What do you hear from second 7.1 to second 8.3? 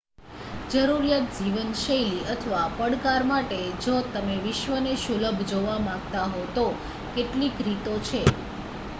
કેટલીક રીતો છે